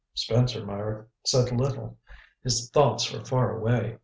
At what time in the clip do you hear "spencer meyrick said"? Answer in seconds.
0.15-1.51